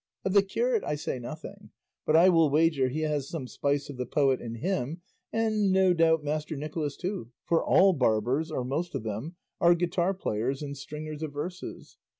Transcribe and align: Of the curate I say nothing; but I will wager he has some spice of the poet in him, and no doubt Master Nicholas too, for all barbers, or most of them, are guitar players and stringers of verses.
Of 0.25 0.33
the 0.33 0.41
curate 0.41 0.83
I 0.83 0.95
say 0.95 1.19
nothing; 1.19 1.69
but 2.07 2.15
I 2.15 2.27
will 2.29 2.49
wager 2.49 2.87
he 2.89 3.01
has 3.01 3.29
some 3.29 3.47
spice 3.47 3.87
of 3.87 3.97
the 3.97 4.07
poet 4.07 4.41
in 4.41 4.55
him, 4.55 4.99
and 5.31 5.71
no 5.71 5.93
doubt 5.93 6.23
Master 6.23 6.55
Nicholas 6.55 6.97
too, 6.97 7.29
for 7.45 7.63
all 7.63 7.93
barbers, 7.93 8.49
or 8.49 8.63
most 8.65 8.95
of 8.95 9.03
them, 9.03 9.35
are 9.59 9.75
guitar 9.75 10.15
players 10.15 10.63
and 10.63 10.75
stringers 10.75 11.21
of 11.21 11.33
verses. 11.33 11.97